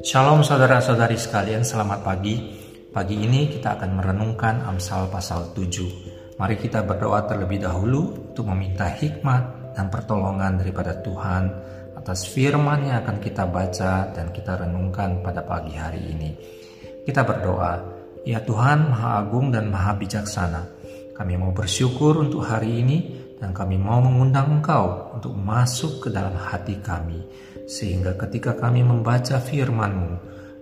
[0.00, 2.40] Shalom saudara-saudari sekalian, selamat pagi.
[2.88, 6.40] Pagi ini kita akan merenungkan Amsal pasal 7.
[6.40, 11.52] Mari kita berdoa terlebih dahulu untuk meminta hikmat dan pertolongan daripada Tuhan
[12.00, 16.30] atas firman yang akan kita baca dan kita renungkan pada pagi hari ini.
[17.04, 17.84] Kita berdoa,
[18.24, 20.62] ya Tuhan Maha Agung dan Maha Bijaksana,
[21.12, 26.38] kami mau bersyukur untuk hari ini dan kami mau mengundang Engkau untuk masuk ke dalam
[26.38, 27.26] hati kami
[27.66, 30.10] sehingga ketika kami membaca firman-Mu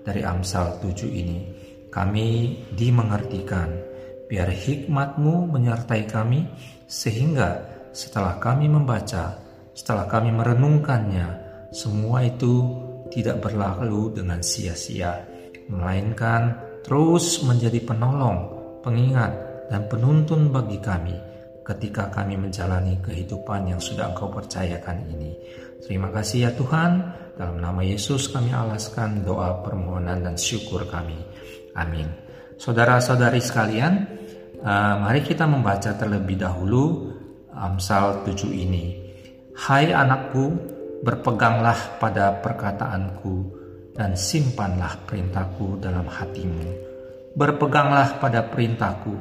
[0.01, 1.41] dari Amsal 7 ini,
[1.93, 3.69] kami dimengertikan.
[4.31, 6.47] Biar hikmat-Mu menyertai kami,
[6.87, 9.43] sehingga setelah kami membaca,
[9.75, 11.29] setelah kami merenungkannya,
[11.75, 12.63] semua itu
[13.11, 15.19] tidak berlalu dengan sia-sia,
[15.67, 16.55] melainkan
[16.87, 18.39] terus menjadi penolong,
[18.87, 19.35] pengingat,
[19.67, 21.30] dan penuntun bagi kami
[21.71, 25.39] ketika kami menjalani kehidupan yang sudah Engkau percayakan ini.
[25.81, 26.91] Terima kasih ya Tuhan,
[27.39, 31.17] dalam nama Yesus kami alaskan doa permohonan dan syukur kami.
[31.79, 32.11] Amin.
[32.61, 34.05] Saudara-saudari sekalian,
[34.61, 37.15] uh, mari kita membaca terlebih dahulu
[37.55, 38.99] Amsal 7 ini.
[39.57, 40.53] Hai anakku,
[41.01, 43.61] berpeganglah pada perkataanku
[43.97, 46.69] dan simpanlah perintahku dalam hatimu.
[47.33, 49.15] Berpeganglah pada perintahku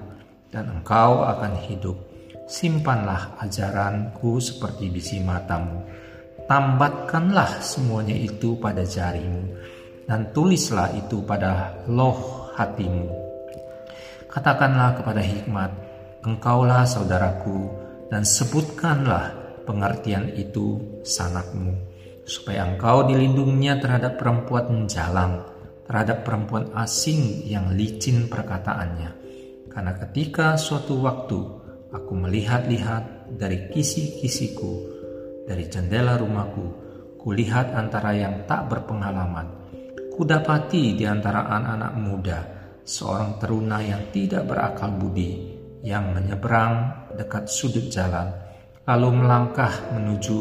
[0.52, 2.09] dan engkau akan hidup.
[2.50, 5.86] Simpanlah ajaranku seperti bisi matamu
[6.50, 9.54] tambatkanlah semuanya itu pada jarimu
[10.10, 13.06] dan tulislah itu pada loh hatimu.
[14.26, 15.70] Katakanlah kepada hikmat,
[16.26, 17.70] engkaulah saudaraku,
[18.10, 19.30] dan sebutkanlah
[19.70, 21.78] pengertian itu sanakmu,
[22.26, 25.46] supaya engkau dilindunginya terhadap perempuan menjalang,
[25.86, 29.14] terhadap perempuan asing yang licin perkataannya.
[29.70, 31.59] Karena ketika suatu waktu
[31.90, 34.72] aku melihat-lihat dari kisi-kisiku,
[35.46, 36.66] dari jendela rumahku,
[37.18, 39.50] kulihat antara yang tak berpengalaman.
[40.14, 42.40] Kudapati di antara anak-anak muda,
[42.86, 48.30] seorang teruna yang tidak berakal budi, yang menyeberang dekat sudut jalan,
[48.86, 50.40] lalu melangkah menuju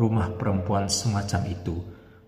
[0.00, 1.76] rumah perempuan semacam itu.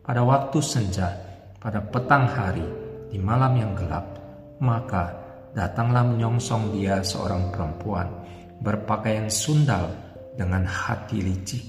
[0.02, 1.08] Pada waktu senja,
[1.56, 2.66] pada petang hari,
[3.08, 4.18] di malam yang gelap,
[4.60, 5.12] maka
[5.52, 8.21] datanglah menyongsong dia seorang perempuan
[8.62, 9.90] berpakaian sundal
[10.38, 11.64] dengan hati licik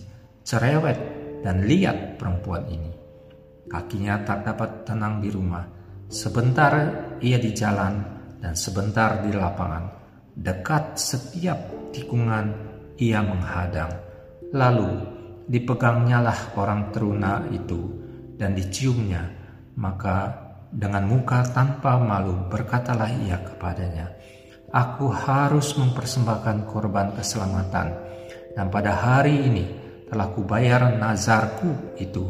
[0.46, 1.00] cerewet
[1.42, 2.92] dan lihat perempuan ini.
[3.68, 5.66] Kakinya tak dapat tenang di rumah.
[6.12, 6.72] Sebentar
[7.20, 8.00] ia di jalan
[8.38, 9.90] dan sebentar di lapangan.
[10.38, 11.58] Dekat setiap
[11.90, 12.54] tikungan
[13.02, 13.90] ia menghadang.
[14.54, 14.92] Lalu
[15.50, 17.82] dipegangnyalah orang teruna itu
[18.38, 19.26] dan diciumnya.
[19.74, 24.10] Maka dengan muka tanpa malu berkatalah ia kepadanya,
[24.74, 27.94] Aku harus mempersembahkan korban keselamatan.
[28.58, 29.66] Dan pada hari ini
[30.10, 32.26] telah kubayar nazarku itu.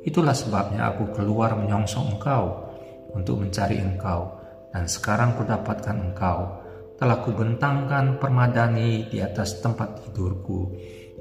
[0.00, 2.72] Itulah sebabnya aku keluar menyongsong engkau
[3.12, 4.40] untuk mencari engkau.
[4.72, 6.64] Dan sekarang kudapatkan engkau.
[6.96, 10.72] Telah kubentangkan permadani di atas tempat tidurku.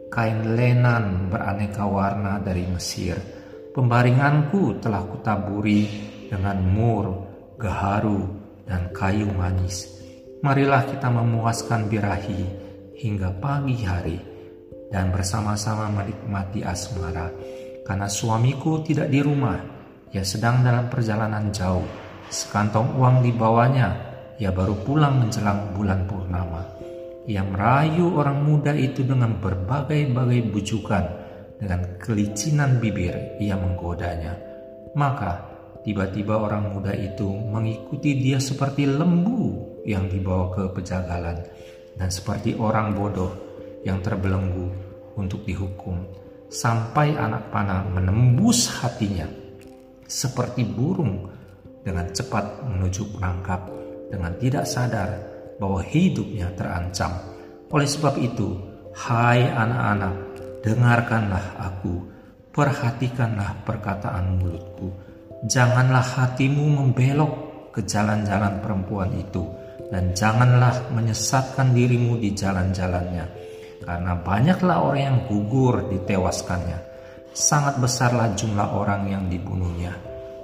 [0.07, 3.19] Kain lenan beraneka warna dari Mesir.
[3.75, 5.83] Pembaringanku telah kutaburi
[6.31, 7.05] dengan mur,
[7.59, 8.23] gaharu,
[8.63, 10.00] dan kayu manis.
[10.41, 12.41] Marilah kita memuaskan birahi
[12.97, 14.18] hingga pagi hari
[14.90, 17.29] dan bersama-sama menikmati asmara.
[17.85, 19.62] Karena suamiku tidak di rumah,
[20.09, 21.85] ia sedang dalam perjalanan jauh.
[22.25, 23.94] Sekantong uang dibawanya,
[24.41, 26.66] ia baru pulang menjelang bulan purnama.
[27.30, 31.06] Ia merayu orang muda itu dengan berbagai-bagai bujukan,
[31.62, 34.34] dengan kelicinan bibir ia menggodanya.
[34.97, 35.38] Maka
[35.85, 41.38] tiba-tiba orang muda itu mengikuti dia seperti lembu yang dibawa ke pejagalan
[41.97, 43.31] dan seperti orang bodoh
[43.81, 44.69] yang terbelenggu
[45.18, 46.02] untuk dihukum
[46.52, 49.25] sampai anak panah menembus hatinya
[50.06, 51.31] seperti burung
[51.81, 53.62] dengan cepat menuju perangkap
[54.12, 55.09] dengan tidak sadar
[55.56, 57.16] bahwa hidupnya terancam.
[57.72, 58.59] Oleh sebab itu,
[59.08, 60.16] hai anak-anak,
[60.66, 62.12] dengarkanlah aku,
[62.51, 64.92] perhatikanlah perkataan mulutku.
[65.48, 67.34] Janganlah hatimu membelok
[67.72, 69.48] ke jalan-jalan perempuan itu,
[69.91, 73.25] dan janganlah menyesatkan dirimu di jalan-jalannya
[73.83, 76.79] karena banyaklah orang yang gugur ditewaskannya.
[77.31, 79.95] Sangat besarlah jumlah orang yang dibunuhnya.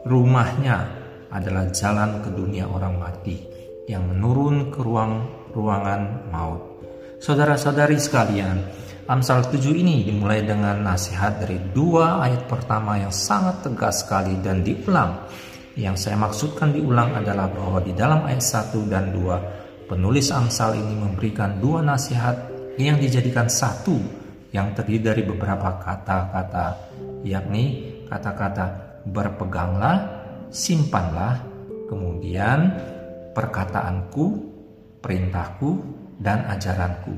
[0.07, 0.77] Rumahnya
[1.31, 3.43] adalah jalan ke dunia orang mati
[3.87, 6.79] yang menurun ke ruang ruangan maut.
[7.19, 8.61] Saudara-saudari sekalian,
[9.07, 14.63] Amsal 7 ini dimulai dengan nasihat dari dua ayat pertama yang sangat tegas sekali dan
[14.63, 15.27] diulang.
[15.77, 20.93] Yang saya maksudkan diulang adalah bahwa di dalam ayat 1 dan 2 penulis Amsal ini
[20.99, 22.35] memberikan dua nasihat
[22.75, 23.95] yang dijadikan satu
[24.51, 26.91] yang terdiri dari beberapa kata-kata,
[27.23, 29.97] yakni kata-kata berpeganglah,
[30.51, 31.39] simpanlah,
[31.87, 32.73] kemudian
[33.31, 34.25] perkataanku,
[34.99, 35.71] perintahku,
[36.19, 37.15] dan ajaranku.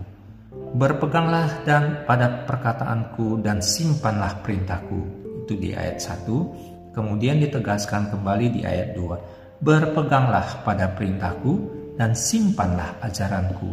[0.69, 5.01] Berpeganglah dan pada perkataanku dan simpanlah perintahku.
[5.45, 6.69] Itu di ayat 1.
[7.00, 9.63] Kemudian ditegaskan kembali di ayat 2.
[9.63, 13.72] Berpeganglah pada perintahku dan simpanlah ajaranku.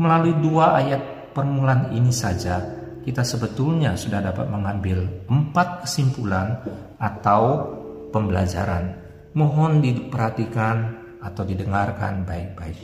[0.00, 2.64] Melalui dua ayat permulaan ini saja,
[3.04, 6.56] kita sebetulnya sudah dapat mengambil empat kesimpulan
[6.96, 7.68] atau
[8.08, 8.96] pembelajaran.
[9.36, 10.76] Mohon diperhatikan
[11.20, 12.80] atau didengarkan baik-baik.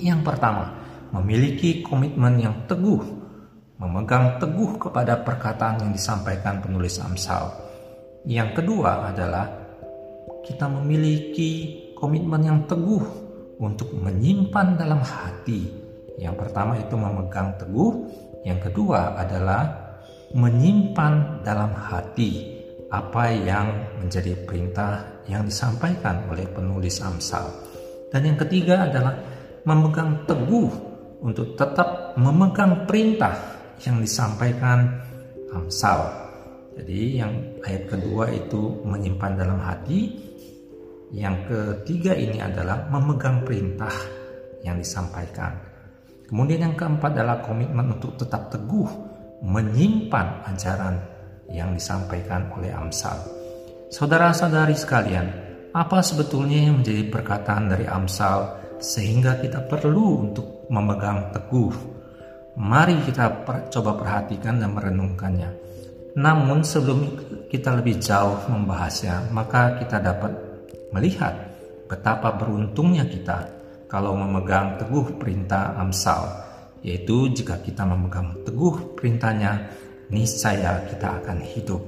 [0.00, 0.72] Yang pertama,
[1.12, 3.04] memiliki komitmen yang teguh,
[3.76, 7.71] memegang teguh kepada perkataan yang disampaikan penulis Amsal.
[8.22, 9.46] Yang kedua adalah
[10.46, 13.02] kita memiliki komitmen yang teguh
[13.58, 15.66] untuk menyimpan dalam hati.
[16.18, 17.92] Yang pertama itu memegang teguh,
[18.46, 19.94] yang kedua adalah
[20.34, 27.48] menyimpan dalam hati apa yang menjadi perintah yang disampaikan oleh penulis Amsal.
[28.12, 29.16] Dan yang ketiga adalah
[29.64, 30.68] memegang teguh
[31.22, 33.34] untuk tetap memegang perintah
[33.82, 35.00] yang disampaikan
[35.54, 36.06] Amsal.
[36.76, 37.32] Jadi yang
[37.66, 40.00] ayat kedua itu menyimpan dalam hati,
[41.12, 43.92] yang ketiga ini adalah memegang perintah
[44.64, 45.52] yang disampaikan.
[46.26, 48.88] Kemudian yang keempat adalah komitmen untuk tetap teguh
[49.44, 50.96] menyimpan ajaran
[51.52, 53.18] yang disampaikan oleh Amsal.
[53.92, 55.26] Saudara-saudari sekalian,
[55.76, 61.74] apa sebetulnya yang menjadi perkataan dari Amsal sehingga kita perlu untuk memegang teguh.
[62.56, 65.50] Mari kita per, coba perhatikan dan merenungkannya.
[66.12, 67.16] Namun sebelum
[67.48, 70.32] kita lebih jauh membahasnya, maka kita dapat
[70.92, 71.32] melihat
[71.88, 73.48] betapa beruntungnya kita
[73.88, 76.28] kalau memegang teguh perintah Amsal,
[76.84, 79.72] yaitu jika kita memegang teguh perintahnya,
[80.12, 81.80] niscaya kita akan hidup.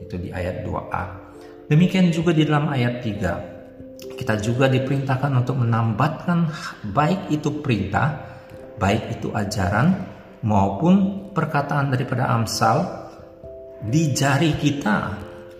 [0.00, 1.04] Itu di ayat 2a.
[1.68, 3.56] Demikian juga di dalam ayat 3
[4.16, 6.48] kita juga diperintahkan untuk menambatkan
[6.92, 8.16] baik itu perintah,
[8.80, 9.92] baik itu ajaran
[10.40, 13.05] maupun perkataan daripada Amsal
[13.84, 14.98] di jari kita.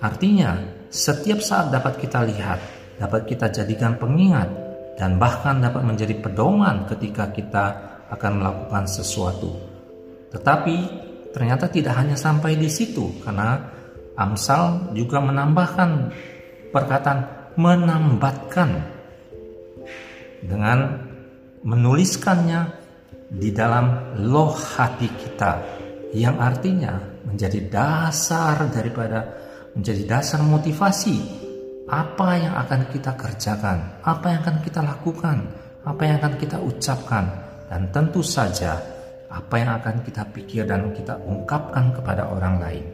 [0.00, 0.56] Artinya,
[0.88, 2.60] setiap saat dapat kita lihat,
[2.96, 4.48] dapat kita jadikan pengingat
[4.96, 7.64] dan bahkan dapat menjadi pedoman ketika kita
[8.08, 9.52] akan melakukan sesuatu.
[10.32, 10.76] Tetapi
[11.36, 13.76] ternyata tidak hanya sampai di situ karena
[14.16, 16.08] Amsal juga menambahkan
[16.72, 17.18] perkataan
[17.60, 18.80] menambatkan
[20.40, 21.04] dengan
[21.60, 22.60] menuliskannya
[23.28, 25.60] di dalam loh hati kita
[26.14, 29.26] yang artinya menjadi dasar daripada
[29.74, 31.16] menjadi dasar motivasi
[31.86, 35.38] apa yang akan kita kerjakan, apa yang akan kita lakukan,
[35.86, 37.24] apa yang akan kita ucapkan
[37.70, 38.78] dan tentu saja
[39.30, 42.84] apa yang akan kita pikir dan kita ungkapkan kepada orang lain.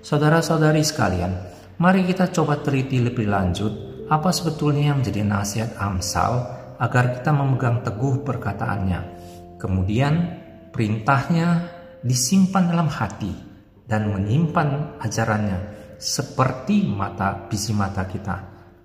[0.00, 1.30] Saudara-saudari sekalian,
[1.76, 3.72] mari kita coba teliti lebih lanjut
[4.10, 6.40] apa sebetulnya yang menjadi nasihat Amsal
[6.80, 9.00] agar kita memegang teguh perkataannya.
[9.60, 10.14] Kemudian
[10.72, 13.32] perintahnya disimpan dalam hati
[13.84, 15.58] dan menyimpan ajarannya
[16.00, 18.36] seperti mata biji mata kita,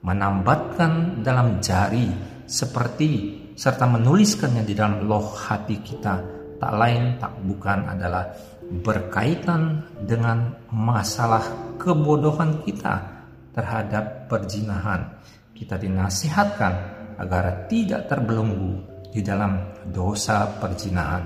[0.03, 2.11] menambatkan dalam jari
[2.43, 8.25] seperti serta menuliskannya di dalam loh hati kita tak lain tak bukan adalah
[8.83, 12.99] berkaitan dengan masalah kebodohan kita
[13.53, 15.21] terhadap perjinahan.
[15.55, 16.73] Kita dinasihatkan
[17.21, 18.83] agar tidak terbelenggu
[19.15, 21.23] di dalam dosa perjinahan.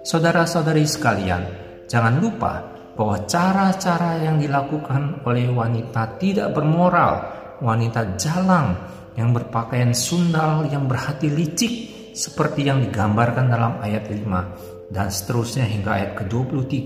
[0.00, 1.42] Saudara-saudari sekalian,
[1.84, 2.64] jangan lupa
[2.96, 7.20] bahwa cara-cara yang dilakukan oleh wanita tidak bermoral,
[7.60, 8.76] wanita jalang
[9.20, 11.72] yang berpakaian sundal yang berhati licik
[12.16, 16.78] seperti yang digambarkan dalam ayat 5 dan seterusnya hingga ayat ke-23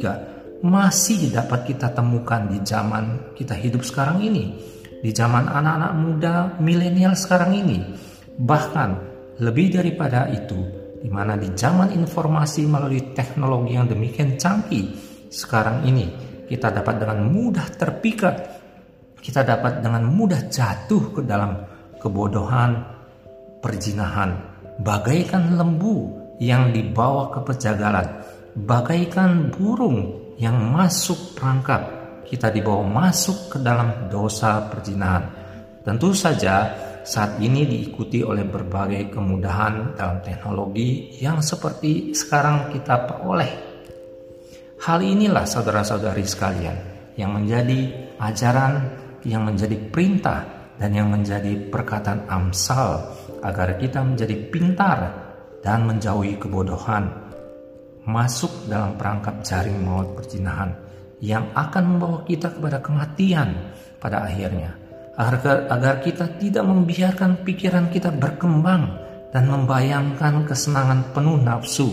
[0.67, 4.59] masih dapat kita temukan di zaman kita hidup sekarang ini
[5.05, 7.79] di zaman anak-anak muda milenial sekarang ini.
[8.35, 8.91] Bahkan
[9.45, 14.97] lebih daripada itu, di mana di zaman informasi melalui teknologi yang demikian canggih
[15.29, 16.09] sekarang ini,
[16.49, 18.35] kita dapat dengan mudah terpikat,
[19.21, 21.61] kita dapat dengan mudah jatuh ke dalam
[22.01, 22.81] kebodohan,
[23.61, 24.33] perjinahan,
[24.81, 26.09] bagaikan lembu
[26.41, 28.25] yang dibawa ke pejagalan,
[28.57, 35.29] bagaikan burung yang masuk perangkap kita dibawa masuk ke dalam dosa perjinahan.
[35.85, 36.73] Tentu saja
[37.05, 43.53] saat ini diikuti oleh berbagai kemudahan dalam teknologi yang seperti sekarang kita peroleh.
[44.81, 46.77] Hal inilah saudara-saudari sekalian
[47.21, 48.75] yang menjadi ajaran,
[49.25, 50.45] yang menjadi perintah,
[50.81, 54.99] dan yang menjadi perkataan Amsal agar kita menjadi pintar
[55.63, 57.23] dan menjauhi kebodohan.
[58.05, 60.77] masuk dalam perangkap jaring maut perjinahan
[61.25, 64.84] yang akan membawa kita kepada kematian pada akhirnya.
[65.15, 68.99] Agar, agar kita tidak membiarkan pikiran kita berkembang
[69.31, 71.87] dan membayangkan kesenangan penuh nafsu,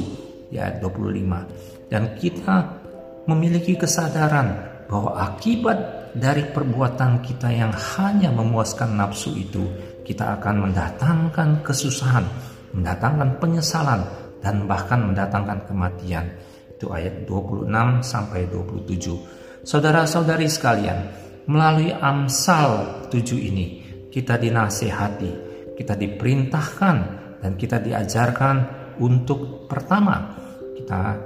[0.50, 1.90] ya 25.
[1.90, 2.82] Dan kita
[3.30, 4.58] memiliki kesadaran
[4.90, 9.64] bahwa akibat dari perbuatan kita yang hanya memuaskan nafsu itu,
[10.02, 12.26] kita akan mendatangkan kesusahan,
[12.74, 14.02] mendatangkan penyesalan,
[14.42, 16.26] dan bahkan mendatangkan kematian.
[16.74, 19.62] Itu ayat 26 sampai 27.
[19.62, 23.66] Saudara-saudari sekalian, melalui Amsal 7 ini
[24.12, 25.32] kita dinasehati,
[25.78, 26.98] kita diperintahkan
[27.42, 28.56] dan kita diajarkan
[29.02, 30.36] untuk pertama
[30.78, 31.18] kita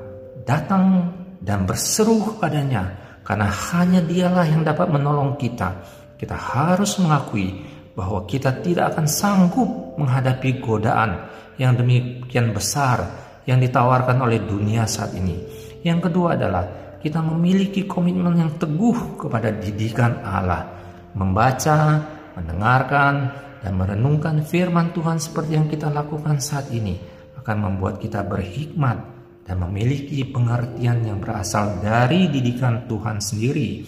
[0.46, 1.10] datang
[1.42, 5.82] dan berseru padanya karena hanya dialah yang dapat menolong kita.
[6.16, 7.66] Kita harus mengakui
[7.98, 11.26] bahwa kita tidak akan sanggup menghadapi godaan
[11.58, 13.02] yang demikian besar
[13.50, 15.36] yang ditawarkan oleh dunia saat ini.
[15.82, 20.66] Yang kedua adalah kita memiliki komitmen yang teguh kepada didikan Allah,
[21.14, 22.02] membaca,
[22.34, 23.30] mendengarkan,
[23.62, 26.98] dan merenungkan firman Tuhan seperti yang kita lakukan saat ini
[27.38, 28.98] akan membuat kita berhikmat
[29.46, 33.86] dan memiliki pengertian yang berasal dari didikan Tuhan sendiri.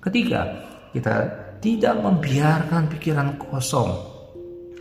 [0.00, 0.64] Ketiga,
[0.96, 1.16] kita
[1.60, 3.92] tidak membiarkan pikiran kosong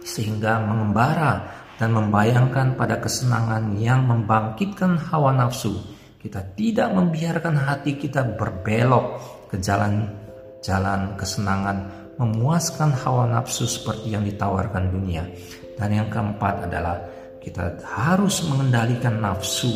[0.07, 5.92] sehingga mengembara dan membayangkan pada kesenangan yang membangkitkan hawa nafsu.
[6.23, 9.19] Kita tidak membiarkan hati kita berbelok
[9.51, 11.77] ke jalan-jalan kesenangan,
[12.15, 15.27] memuaskan hawa nafsu seperti yang ditawarkan dunia.
[15.75, 16.95] Dan yang keempat adalah
[17.43, 19.67] kita harus mengendalikan nafsu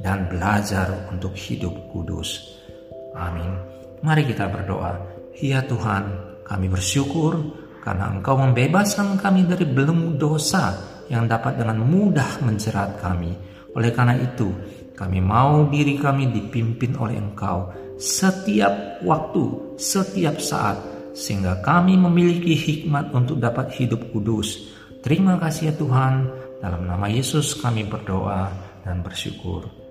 [0.00, 2.56] dan belajar untuk hidup kudus.
[3.12, 3.52] Amin.
[4.00, 4.96] Mari kita berdoa.
[5.36, 6.08] Ya Tuhan,
[6.48, 7.36] kami bersyukur
[7.84, 10.72] karena Engkau membebaskan kami dari belenggu dosa
[11.12, 13.36] yang dapat dengan mudah menjerat kami.
[13.76, 14.48] Oleh karena itu,
[15.02, 20.78] kami mau diri kami dipimpin oleh Engkau setiap waktu, setiap saat,
[21.10, 24.70] sehingga kami memiliki hikmat untuk dapat hidup kudus.
[25.02, 26.14] Terima kasih ya Tuhan,
[26.62, 28.46] dalam nama Yesus kami berdoa
[28.86, 29.81] dan bersyukur.